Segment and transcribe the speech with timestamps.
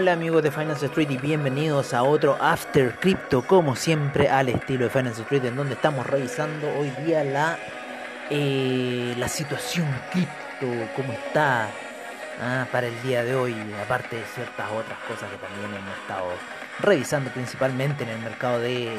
[0.00, 4.84] hola, amigos de Finance Street y bienvenidos a otro After Crypto, como siempre al estilo
[4.84, 7.58] de Finance Street, en donde estamos revisando hoy día la,
[8.30, 11.68] eh, la situación cripto, cómo está
[12.40, 13.54] ah, para el día de hoy,
[13.84, 16.28] aparte de ciertas otras cosas que también hemos estado
[16.78, 18.90] revisando principalmente en el mercado de,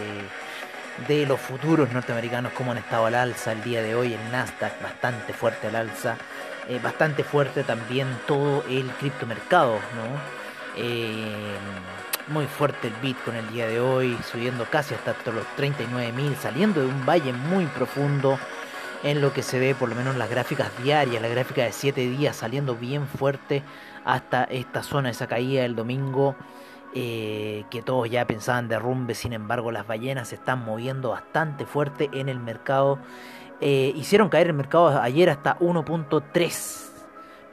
[1.07, 4.79] de los futuros norteamericanos, cómo han estado al alza el día de hoy, el Nasdaq
[4.83, 6.15] bastante fuerte al alza.
[6.69, 10.40] Eh, bastante fuerte también todo el criptomercado, ¿no?
[10.75, 11.57] Eh,
[12.27, 16.87] muy fuerte el Bitcoin el día de hoy, subiendo casi hasta los 39.000, saliendo de
[16.87, 18.37] un valle muy profundo
[19.03, 22.01] en lo que se ve por lo menos las gráficas diarias, la gráfica de 7
[22.01, 23.63] días saliendo bien fuerte
[24.05, 26.35] hasta esta zona, esa caída del domingo.
[26.93, 32.09] Eh, que todos ya pensaban derrumbe, sin embargo las ballenas se están moviendo bastante fuerte
[32.11, 32.99] en el mercado
[33.61, 36.90] eh, hicieron caer el mercado ayer hasta 1.3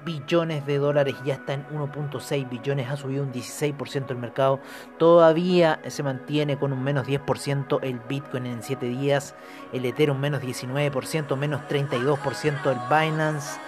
[0.04, 4.60] billones de dólares, ya está en 1.6 billones, ha subido un 16% el mercado,
[4.98, 9.34] todavía se mantiene con un menos 10% el Bitcoin en 7 días,
[9.72, 13.58] el Ethereum menos 19%, menos 32% el Binance,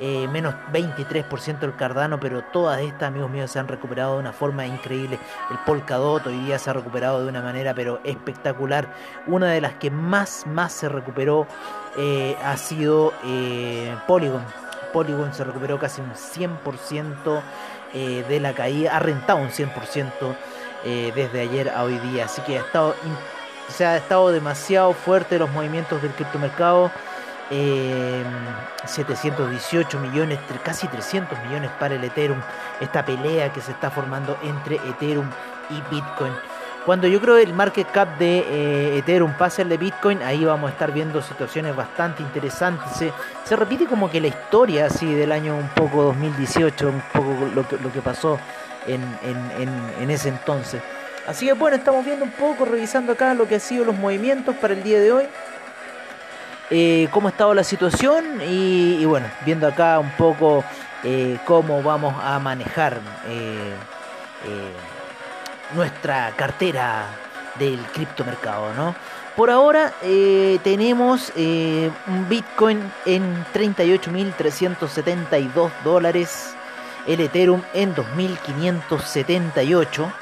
[0.00, 4.32] eh, menos 23% el Cardano, pero todas estas, amigos míos, se han recuperado de una
[4.32, 5.18] forma increíble.
[5.50, 8.92] El Polkadot hoy día se ha recuperado de una manera, pero espectacular.
[9.26, 11.46] Una de las que más, más se recuperó
[11.96, 14.42] eh, ha sido eh, Polygon.
[14.94, 17.42] Polygon se recuperó casi un 100%
[17.92, 20.34] de la caída, ha rentado un 100%
[21.14, 22.24] desde ayer a hoy día.
[22.24, 22.94] Así que ha estado,
[23.68, 26.90] se ha estado demasiado fuerte los movimientos del criptomercado.
[28.86, 32.40] 718 millones, casi 300 millones para el Ethereum.
[32.80, 35.28] Esta pelea que se está formando entre Ethereum
[35.68, 36.32] y Bitcoin.
[36.84, 40.68] Cuando yo creo el market cap de eh, Ethereum pase al de Bitcoin, ahí vamos
[40.68, 42.92] a estar viendo situaciones bastante interesantes.
[42.96, 43.12] Se,
[43.44, 47.66] se, repite como que la historia así del año un poco 2018, un poco lo
[47.66, 48.38] que, lo que pasó
[48.86, 49.68] en, en,
[50.00, 50.82] en ese entonces.
[51.26, 54.54] Así que bueno, estamos viendo un poco, revisando acá lo que han sido los movimientos
[54.56, 55.24] para el día de hoy.
[56.70, 60.64] Eh, cómo ha estado la situación y, bueno, viendo acá un poco
[61.02, 63.74] eh, cómo vamos a manejar eh,
[65.72, 67.06] nuestra cartera
[67.58, 68.94] del criptomercado, ¿no?
[69.36, 69.92] Por ahora
[70.62, 76.54] tenemos un Bitcoin en 38.372 dólares,
[77.08, 80.12] el Ethereum en 2.578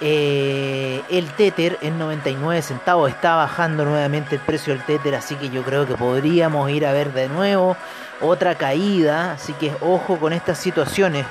[0.00, 3.10] eh, el Tether en 99 centavos.
[3.10, 6.92] Está bajando nuevamente el precio del Tether, así que yo creo que podríamos ir a
[6.92, 7.76] ver de nuevo
[8.20, 11.26] otra caída, así que ojo con estas situaciones,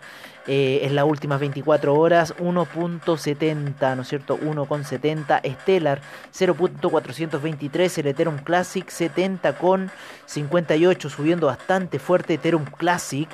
[0.48, 4.36] eh, en las últimas 24 horas 1.70, ¿no es cierto?
[4.38, 6.00] 1.70, Stellar
[6.34, 13.28] 0.423, el Ethereum Classic 70.58, subiendo bastante fuerte Ethereum Classic.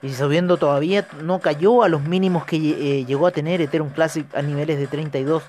[0.00, 4.24] Y subiendo todavía no cayó a los mínimos que eh, llegó a tener Ethereum Classic
[4.32, 5.42] a niveles de 32.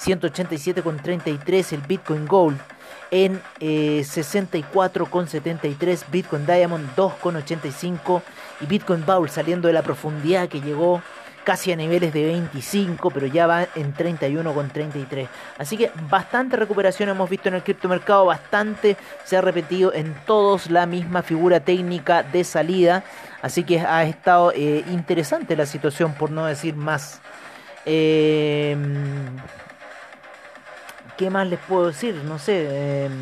[0.00, 2.58] 187,33, el Bitcoin Gold
[3.10, 8.22] en 64,73, eh, Bitcoin Diamond 2,85
[8.60, 11.02] y Bitcoin Bowl saliendo de la profundidad que llegó
[11.48, 15.28] casi a niveles de 25, pero ya va en 31,33.
[15.56, 20.70] Así que bastante recuperación hemos visto en el criptomercado, bastante se ha repetido en todos
[20.70, 23.02] la misma figura técnica de salida.
[23.40, 27.22] Así que ha estado eh, interesante la situación, por no decir más.
[27.86, 29.38] Em,
[31.16, 32.14] ¿Qué más les puedo decir?
[32.26, 33.06] No sé.
[33.06, 33.12] Em,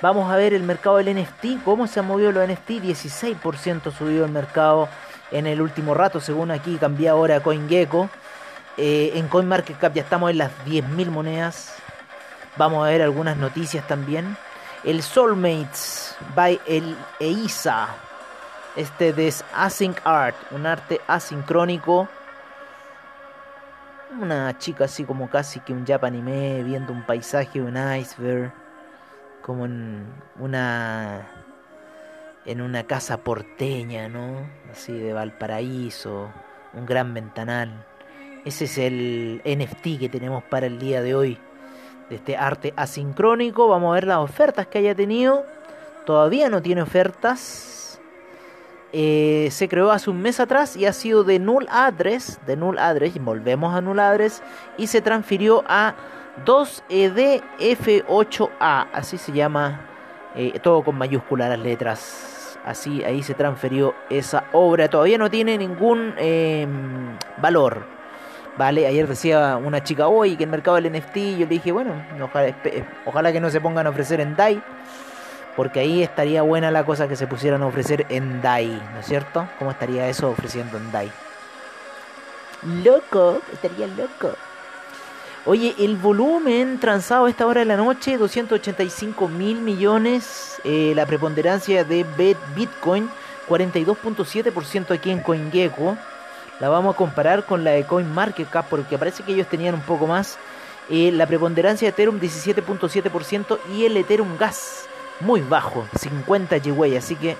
[0.00, 1.62] vamos a ver el mercado del NFT.
[1.64, 2.70] ¿Cómo se ha movido los NFT?
[2.82, 4.88] 16% subido el mercado
[5.30, 8.08] en el último rato, según aquí cambia ahora CoinGecko.
[8.76, 11.74] Eh, en CoinMarketCap ya estamos en las 10.000 monedas.
[12.56, 14.36] Vamos a ver algunas noticias también.
[14.84, 17.88] El Soulmates by el EISA.
[18.76, 22.08] Este de Async Art, un arte asincrónico.
[24.20, 28.65] Una chica así como casi que un Japanime viendo un paisaje, un iceberg.
[29.46, 30.04] Como en
[30.40, 31.30] una
[32.46, 34.40] en una casa porteña, ¿no?
[34.72, 36.30] Así de Valparaíso,
[36.74, 37.86] un gran ventanal.
[38.44, 41.38] Ese es el NFT que tenemos para el día de hoy,
[42.10, 43.68] de este arte asincrónico.
[43.68, 45.46] Vamos a ver las ofertas que haya tenido.
[46.06, 48.00] Todavía no tiene ofertas.
[48.92, 52.78] Eh, se creó hace un mes atrás y ha sido de null address, de null
[52.78, 54.42] address, volvemos a null address,
[54.78, 55.94] y se transfirió a
[56.44, 59.80] 2EDF8A, así se llama,
[60.34, 62.36] eh, todo con mayúsculas las letras
[62.66, 64.88] Así, ahí se transfirió esa obra.
[64.88, 67.84] Todavía no tiene ningún em, valor.
[68.58, 68.88] ¿Vale?
[68.88, 71.16] Ayer decía una chica hoy que el mercado del NFT.
[71.16, 71.92] Yo le dije, bueno,
[73.04, 74.60] ojalá, que no se pongan a ofrecer en DAI.
[75.54, 79.06] Porque ahí estaría buena la cosa que se pusieran a ofrecer en DAI, ¿no es
[79.06, 79.46] cierto?
[79.60, 81.12] ¿Cómo estaría eso ofreciendo en DAI?
[82.82, 84.34] Loco, estaría loco.
[85.48, 90.60] Oye, el volumen transado a esta hora de la noche, 285 mil millones.
[90.64, 92.04] Eh, la preponderancia de
[92.56, 93.08] Bitcoin,
[93.48, 95.96] 42.7% aquí en CoinGecko.
[96.58, 100.08] La vamos a comparar con la de CoinMarketCap porque parece que ellos tenían un poco
[100.08, 100.36] más.
[100.90, 104.88] Eh, la preponderancia de Ethereum, 17.7% y el Ethereum Gas,
[105.20, 106.96] muy bajo, 50 GWay.
[106.96, 107.36] Así que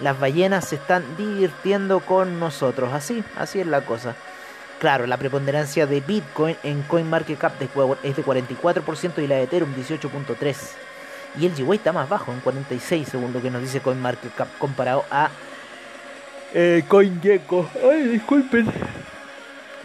[0.00, 2.92] las ballenas se están divirtiendo con nosotros.
[2.92, 4.14] Así, así es la cosa.
[4.78, 7.54] Claro, la preponderancia de Bitcoin en CoinMarketCap
[8.02, 10.56] es de 44% y la de Ethereum 18.3%.
[11.38, 15.04] Y el GWay está más bajo, en 46% según lo que nos dice CoinMarketCap comparado
[15.10, 15.30] a
[16.54, 17.68] eh, CoinGecko.
[17.90, 18.66] Ay, disculpen.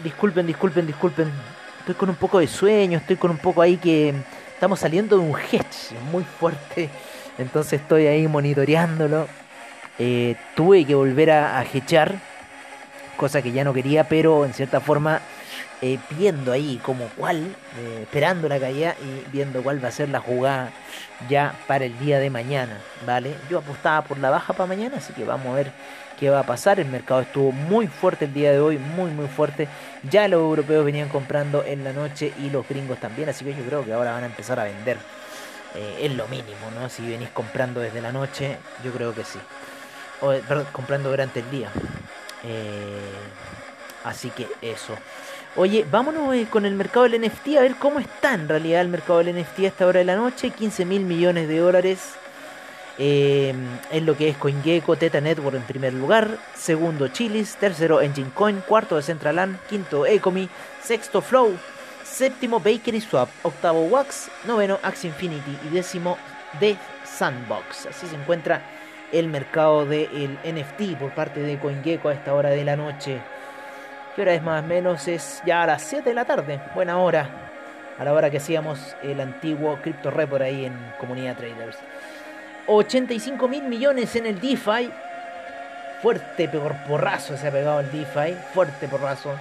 [0.02, 1.32] Disculpen, disculpen, disculpen.
[1.80, 4.14] Estoy con un poco de sueño, estoy con un poco ahí que
[4.54, 6.88] estamos saliendo de un hedge muy fuerte.
[7.38, 9.26] Entonces estoy ahí monitoreándolo.
[9.98, 11.64] Eh, tuve que volver a, a
[13.16, 15.20] cosa que ya no quería, pero en cierta forma
[15.80, 17.38] eh, viendo ahí como cuál,
[17.78, 20.70] eh, esperando la caída y viendo cuál va a ser la jugada
[21.28, 23.34] ya para el día de mañana, ¿vale?
[23.50, 25.72] Yo apostaba por la baja para mañana, así que vamos a ver
[26.20, 26.78] qué va a pasar.
[26.78, 29.66] El mercado estuvo muy fuerte el día de hoy, muy muy fuerte.
[30.08, 33.64] Ya los europeos venían comprando en la noche y los gringos también, así que yo
[33.64, 34.98] creo que ahora van a empezar a vender.
[35.74, 36.88] Eh, es lo mínimo, ¿no?
[36.88, 39.38] Si venís comprando desde la noche, yo creo que sí.
[40.20, 41.70] O, perdón, comprando durante el día.
[42.44, 43.10] Eh,
[44.04, 44.96] así que eso.
[45.54, 48.88] Oye, vámonos eh, con el mercado del NFT a ver cómo está en realidad el
[48.88, 50.50] mercado del NFT a esta hora de la noche.
[50.50, 52.14] 15 mil millones de dólares
[52.98, 53.54] eh,
[53.90, 56.38] en lo que es CoinGecko, Teta Network en primer lugar.
[56.54, 57.56] Segundo Chilis.
[57.56, 58.62] Tercero Engine Coin.
[58.66, 59.58] Cuarto Decentraland.
[59.68, 60.48] Quinto Ecomi.
[60.82, 61.56] Sexto Flow.
[62.04, 63.28] Séptimo Bakery Swap.
[63.42, 64.30] Octavo Wax.
[64.46, 65.58] Noveno Axie Infinity.
[65.66, 66.16] Y décimo
[66.60, 67.86] The Sandbox.
[67.86, 68.62] Así se encuentra
[69.12, 73.20] el mercado del NFT por parte de CoinGecko a esta hora de la noche.
[74.16, 75.06] ¿Qué hora es más o menos?
[75.06, 77.28] Es ya a las 7 de la tarde, buena hora,
[77.98, 81.76] a la hora que hacíamos el antiguo Crypto Report ahí en Comunidad Traders.
[82.66, 84.90] 85 mil millones en el DeFi.
[86.00, 88.34] Fuerte porrazo se ha pegado el DeFi.
[88.52, 89.34] Fuerte porrazo.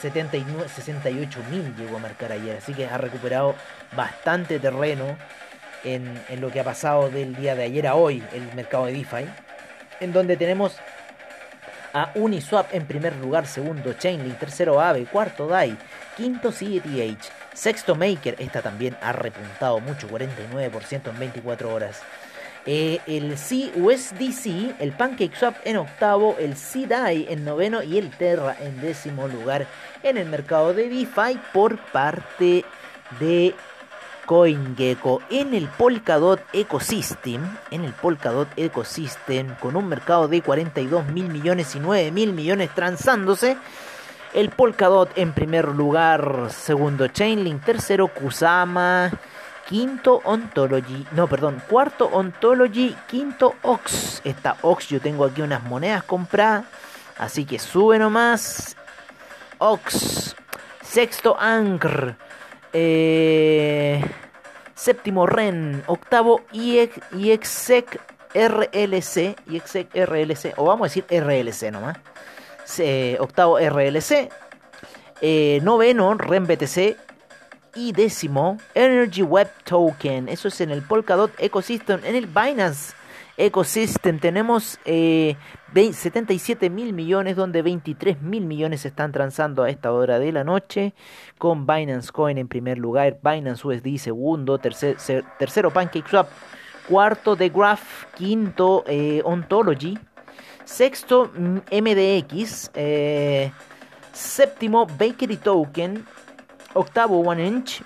[0.00, 2.56] 79, 68 mil llegó a marcar ayer.
[2.56, 3.54] Así que ha recuperado
[3.94, 5.16] bastante terreno
[5.84, 9.26] en, lo que ha pasado del día de ayer a hoy, el mercado de DeFi,
[10.00, 10.76] en donde tenemos
[11.92, 15.76] a Uniswap en primer lugar, segundo Chainlink, tercero Aave, cuarto DAI,
[16.16, 22.00] quinto CETH, sexto Maker, esta también ha repuntado mucho, 49% en 24 horas.
[22.66, 28.80] Eh, el CUSDC, el PancakeSwap en octavo, el CDAI en noveno y el Terra en
[28.82, 29.66] décimo lugar
[30.02, 32.64] en el mercado de DeFi por parte
[33.18, 33.54] de
[34.26, 41.28] CoinGecko en el Polkadot Ecosystem, en el Polkadot Ecosystem, con un mercado de 42 mil
[41.28, 43.56] millones y 9 mil millones transándose.
[44.32, 49.10] El Polkadot en primer lugar, segundo Chainlink, tercero Kusama,
[49.68, 54.20] quinto Ontology, no, perdón, cuarto Ontology, quinto Ox.
[54.24, 56.64] Esta Ox yo tengo aquí unas monedas compradas,
[57.18, 58.76] así que sube nomás.
[59.58, 60.36] Ox.
[60.82, 62.16] Sexto Ankr.
[62.72, 64.02] Eh,
[64.74, 65.82] séptimo Ren.
[65.86, 68.00] Octavo IEXEC
[68.34, 69.36] RLC.
[69.48, 70.54] IEXEC RLC.
[70.56, 71.98] O vamos a decir RLC nomás.
[73.18, 74.30] octavo RLC.
[75.20, 76.96] Eh, noveno Ren BTC.
[77.74, 80.28] Y décimo Energy Web Token.
[80.28, 82.00] Eso es en el Polkadot Ecosystem.
[82.04, 82.94] En el Binance
[83.40, 89.92] Ecosystem tenemos 77 eh, mil millones, donde 23 mil millones se están transando a esta
[89.92, 90.92] hora de la noche,
[91.38, 94.98] con Binance Coin en primer lugar, Binance USD segundo, tercer,
[95.38, 96.28] tercero PancakeSwap,
[96.86, 99.98] cuarto The Graph, quinto eh, Ontology,
[100.66, 103.50] sexto MDX, eh,
[104.12, 106.04] séptimo Bakery Token,
[106.74, 107.80] octavo One Inch,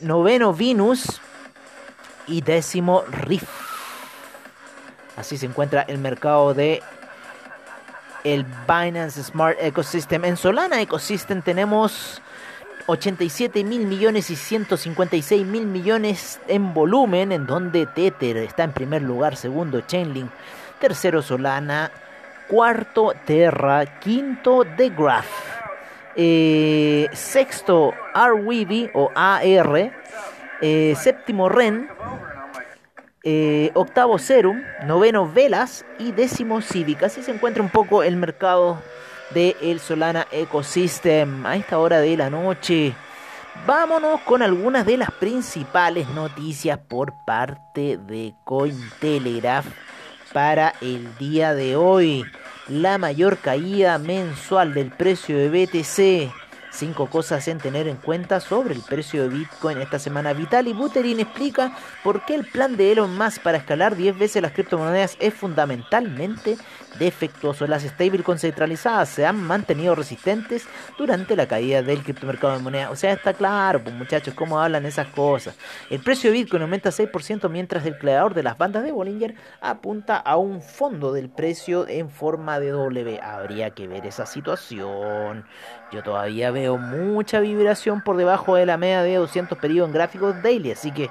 [0.00, 1.20] noveno Venus
[2.26, 3.57] y décimo Riff.
[5.18, 6.80] Así se encuentra el mercado de
[8.22, 10.24] el Binance Smart Ecosystem.
[10.24, 12.22] En Solana Ecosystem tenemos
[12.86, 19.02] 87 mil millones y 156 mil millones en volumen, en donde Tether está en primer
[19.02, 20.30] lugar, segundo Chainlink,
[20.78, 21.90] tercero Solana,
[22.46, 25.26] cuarto Terra, quinto The Graph,
[26.14, 29.92] eh, sexto RWB o AR,
[30.60, 31.88] eh, séptimo REN,
[33.24, 37.02] eh, octavo Serum, noveno Velas y décimo Civic.
[37.02, 38.80] Así se encuentra un poco el mercado
[39.30, 42.94] de el Solana Ecosystem a esta hora de la noche.
[43.66, 49.66] Vámonos con algunas de las principales noticias por parte de Cointelegraph
[50.32, 52.24] para el día de hoy.
[52.68, 56.47] La mayor caída mensual del precio de BTC
[56.78, 60.32] Cinco cosas en tener en cuenta sobre el precio de Bitcoin esta semana.
[60.32, 64.52] Vitali Buterin explica por qué el plan de Elon Musk para escalar 10 veces las
[64.52, 66.56] criptomonedas es fundamentalmente
[66.98, 67.66] defectuoso.
[67.66, 72.90] Las stablecoins centralizadas se han mantenido resistentes durante la caída del criptomercado de moneda.
[72.90, 75.56] O sea, está claro, pues muchachos, cómo hablan esas cosas.
[75.90, 80.16] El precio de Bitcoin aumenta 6% mientras el creador de las bandas de Bollinger apunta
[80.16, 83.20] a un fondo del precio en forma de W.
[83.22, 85.44] Habría que ver esa situación.
[85.92, 90.42] Yo todavía veo mucha vibración por debajo de la media de 200 periodos en gráficos
[90.42, 91.10] daily, así que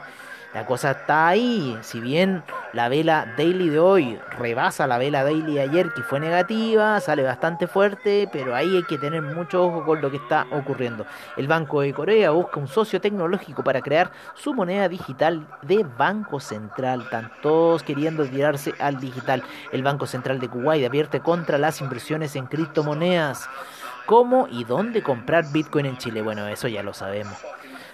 [0.54, 1.78] la cosa está ahí.
[1.82, 6.20] Si bien la vela daily de hoy rebasa la vela daily de ayer, que fue
[6.20, 10.48] negativa, sale bastante fuerte, pero ahí hay que tener mucho ojo con lo que está
[10.52, 11.06] ocurriendo.
[11.36, 16.40] El Banco de Corea busca un socio tecnológico para crear su moneda digital de Banco
[16.40, 17.02] Central.
[17.02, 19.44] Están todos queriendo tirarse al digital.
[19.72, 23.50] El Banco Central de Kuwait advierte contra las inversiones en criptomonedas.
[24.06, 26.22] ¿Cómo y dónde comprar Bitcoin en Chile?
[26.22, 27.36] Bueno, eso ya lo sabemos.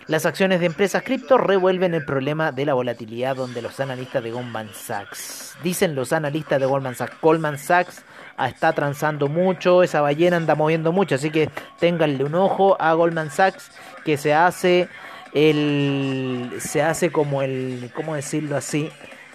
[0.08, 4.32] Las acciones de empresas cripto revuelven el problema de la volatilidad donde los analistas de
[4.32, 8.04] Goldman Sachs, dicen los analistas de Goldman Sachs, Goldman Sachs
[8.38, 13.32] está transando mucho, esa ballena anda moviendo mucho, así que ténganle un ojo a Goldman
[13.32, 13.72] Sachs
[14.04, 14.90] que se hace
[15.34, 18.92] el se hace como el cómo decirlo así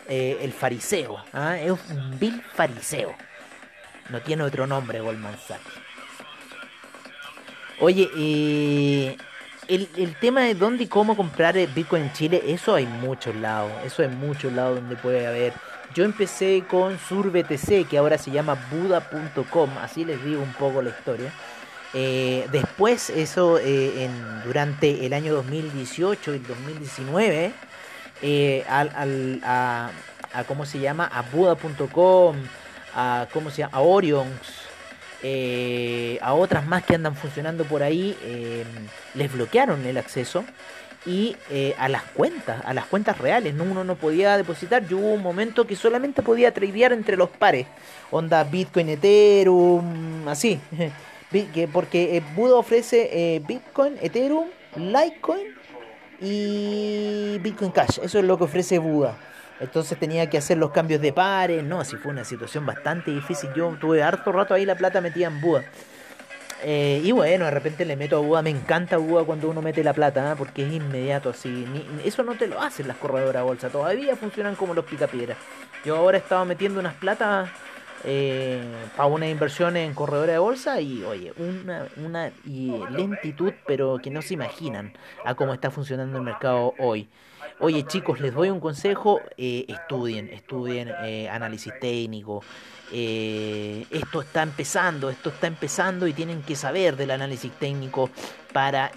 [0.09, 1.59] eh, el fariseo ¿ah?
[1.59, 3.15] es un vil fariseo.
[4.11, 5.65] No tiene otro nombre Goldman Sachs.
[7.81, 9.17] Oye eh,
[9.69, 13.71] el, el, tema de dónde y cómo comprar Bitcoin en Chile, eso hay muchos lados,
[13.85, 15.53] eso hay muchos lados donde puede haber.
[15.95, 20.91] Yo empecé con SurBTC, que ahora se llama Buda.com, así les digo un poco la
[20.91, 21.33] historia.
[21.95, 27.53] Eh, después, eso eh, en, durante el año 2018 y 2019,
[28.21, 29.91] eh, al, al, a,
[30.35, 31.07] a, ¿cómo se llama?
[31.07, 32.37] A Buda.com,
[32.95, 33.77] a, ¿cómo se llama?
[33.77, 34.68] A Orions
[35.23, 38.65] eh, a otras más que andan funcionando por ahí eh,
[39.15, 40.45] les bloquearon el acceso
[41.07, 43.65] y eh, a las cuentas, a las cuentas reales, ¿no?
[43.65, 47.67] uno no podía depositar, yo hubo un momento que solamente podía tradear entre los pares,
[48.11, 50.61] onda Bitcoin, Ethereum, así,
[51.73, 55.55] porque Buda ofrece Bitcoin, Ethereum, Litecoin
[56.21, 59.17] y Bitcoin Cash, eso es lo que ofrece Buda.
[59.61, 61.65] Entonces tenía que hacer los cambios de pares.
[61.65, 63.51] No, así fue una situación bastante difícil.
[63.55, 65.65] Yo tuve harto rato ahí la plata metida en Buda.
[66.63, 68.43] Eh, y bueno, de repente le meto a Buda.
[68.43, 70.35] Me encanta Buda cuando uno mete la plata, ¿eh?
[70.37, 71.67] porque es inmediato así.
[72.05, 73.69] eso no te lo hacen las corredoras bolsa.
[73.69, 75.39] Todavía funcionan como los picapiedras.
[75.85, 77.49] Yo ahora he estado metiendo unas platas
[78.05, 78.63] eh,
[78.97, 82.31] para una inversión en corredora de bolsa y oye, una, una
[82.91, 84.93] lentitud, pero que no se imaginan
[85.25, 87.09] a cómo está funcionando el mercado hoy.
[87.61, 92.43] Oye chicos, les doy un consejo, eh, estudien, estudien eh, análisis técnico.
[92.93, 98.11] Eh, esto está empezando, esto está empezando y tienen que saber del análisis técnico
[98.53, 98.91] para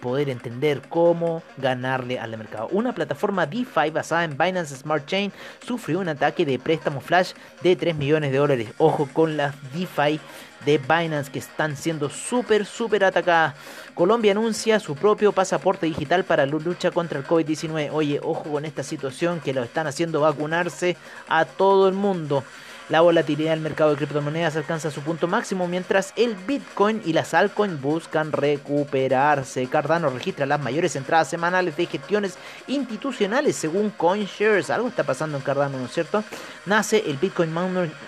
[0.00, 2.68] poder entender cómo ganarle al mercado.
[2.70, 5.32] Una plataforma DeFi basada en Binance Smart Chain
[5.66, 8.68] sufrió un ataque de préstamo flash de 3 millones de dólares.
[8.78, 10.20] Ojo con las DeFi
[10.64, 13.54] de Binance que están siendo súper, súper atacadas.
[13.94, 17.90] Colombia anuncia su propio pasaporte digital para la lucha contra el COVID-19.
[17.92, 20.96] Oye, ojo con esta situación que lo están haciendo vacunarse
[21.28, 22.44] a todo el mundo.
[22.88, 27.34] La volatilidad del mercado de criptomonedas alcanza su punto máximo mientras el Bitcoin y las
[27.34, 29.66] altcoins buscan recuperarse.
[29.66, 34.70] Cardano registra las mayores entradas semanales de gestiones institucionales según CoinShares.
[34.70, 36.24] Algo está pasando en Cardano, ¿no es cierto?
[36.64, 37.54] Nace el Bitcoin,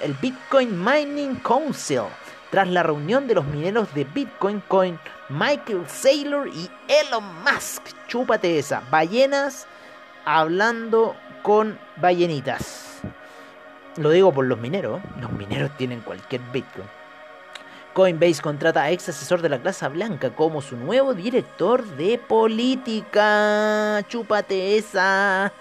[0.01, 2.05] el Bitcoin Mining Council
[2.51, 7.83] tras la reunión de los mineros de Bitcoin con Michael Saylor y Elon Musk.
[8.09, 8.83] Chúpate esa.
[8.91, 9.67] Ballenas
[10.25, 12.90] hablando con ballenitas.
[13.97, 15.01] Lo digo por los mineros.
[15.21, 16.87] Los mineros tienen cualquier Bitcoin.
[17.93, 24.05] Coinbase contrata a ex asesor de la Casa Blanca como su nuevo director de política.
[24.09, 25.53] Chúpate esa.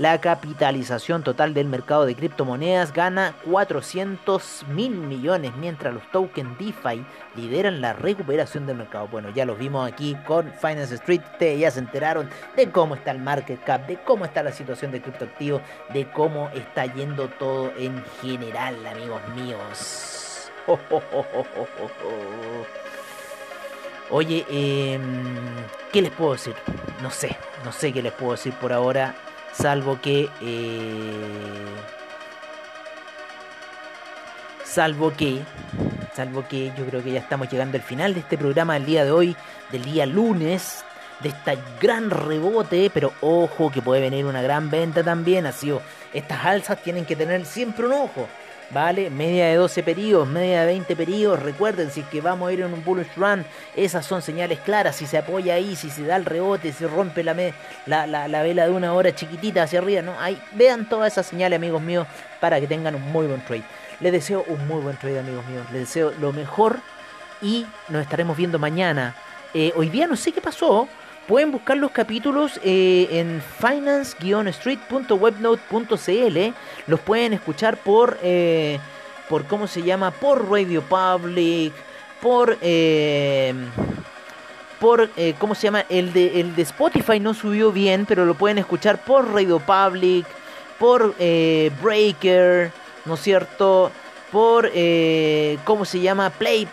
[0.00, 7.04] La capitalización total del mercado de criptomonedas gana 400 mil millones, mientras los tokens DeFi
[7.36, 9.08] lideran la recuperación del mercado.
[9.08, 11.20] Bueno, ya lo vimos aquí con Finance Street.
[11.38, 15.02] Ya se enteraron de cómo está el market cap, de cómo está la situación de
[15.02, 15.60] criptoactivos,
[15.92, 20.50] de cómo está yendo todo en general, amigos míos.
[24.10, 25.34] Oye, em,
[25.92, 26.54] ¿qué les puedo decir?
[27.02, 29.14] No sé, no sé qué les puedo decir por ahora
[29.52, 31.74] salvo que eh,
[34.64, 35.40] salvo que
[36.14, 39.04] salvo que yo creo que ya estamos llegando al final de este programa del día
[39.04, 39.36] de hoy
[39.70, 40.84] del día lunes
[41.20, 45.72] de esta gran rebote pero ojo que puede venir una gran venta también así
[46.12, 48.28] estas alzas tienen que tener siempre un ojo
[48.70, 49.10] ¿vale?
[49.10, 51.42] Media de 12 periodos, media de 20 periodos.
[51.42, 53.44] Recuerden, si es que vamos a ir en un bullish run,
[53.76, 54.96] esas son señales claras.
[54.96, 57.34] Si se apoya ahí, si se da el rebote, si rompe la,
[57.86, 60.18] la, la, vela de una hora chiquitita hacia arriba, ¿no?
[60.20, 62.06] Ahí, vean todas esas señales, amigos míos,
[62.40, 63.64] para que tengan un muy buen trade.
[64.00, 65.66] Les deseo un muy buen trade, amigos míos.
[65.72, 66.78] Les deseo lo mejor
[67.42, 69.14] y nos estaremos viendo mañana.
[69.52, 70.88] Eh, hoy día no sé qué pasó.
[71.30, 76.54] Pueden buscar los capítulos eh, en finance-street.webnote.cl.
[76.88, 78.80] Los pueden escuchar por, eh,
[79.28, 80.10] por, ¿cómo se llama?
[80.10, 81.72] Por Radio Public,
[82.20, 82.58] por...
[82.60, 83.54] Eh,
[84.80, 85.84] por, ¿cómo se llama?
[85.88, 90.26] El de, el de Spotify no subió bien, pero lo pueden escuchar por Radio Public,
[90.80, 92.72] por Breaker,
[93.04, 93.92] ¿no es cierto?
[94.32, 94.68] Por,
[95.64, 96.30] ¿cómo se llama?
[96.30, 96.66] Play,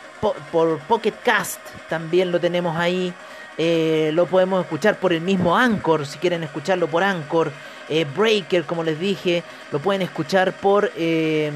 [0.51, 3.13] por Pocket Cast, también lo tenemos ahí.
[3.57, 7.51] Eh, lo podemos escuchar por el mismo Anchor, si quieren escucharlo por Anchor.
[7.89, 11.51] Eh, Breaker, como les dije, lo pueden escuchar por, eh,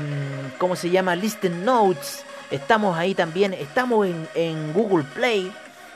[0.58, 1.16] ¿cómo se llama?
[1.16, 2.24] Listen Notes.
[2.50, 5.52] Estamos ahí también, estamos en, en, Google Play,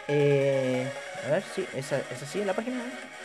[0.08, 0.90] Eh,
[1.26, 2.82] a ver si esa, esa sí es la página.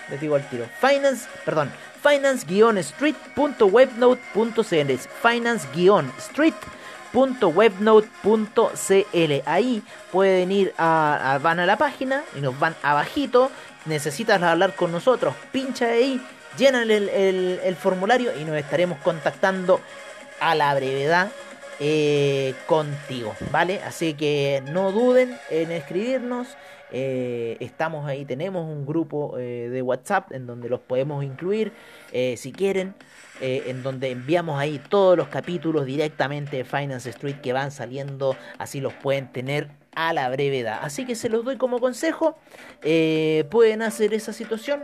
[0.10, 0.66] Les digo al tiro.
[0.80, 1.70] Finance, perdón,
[2.02, 4.94] finance-street.webnote.cl.
[5.22, 6.56] Finance-street
[7.18, 9.42] www.webnote.cl.
[9.46, 13.50] Ahí pueden ir a, van a la página y nos van abajito.
[13.86, 16.22] Necesitas hablar con nosotros, pincha ahí,
[16.58, 19.80] llenan el, formulario y nos estaremos contactando
[20.40, 21.32] a la brevedad
[21.80, 23.82] eh, contigo, ¿vale?
[23.82, 26.48] Así que no duden en escribirnos.
[26.92, 31.72] Eh, estamos ahí, tenemos un grupo eh, de WhatsApp en donde los podemos incluir
[32.12, 32.96] si quieren.
[33.40, 38.36] Eh, en donde enviamos ahí todos los capítulos directamente de Finance Street que van saliendo,
[38.58, 40.80] así los pueden tener a la brevedad.
[40.82, 42.36] Así que se los doy como consejo,
[42.82, 44.82] eh, pueden hacer esa situación.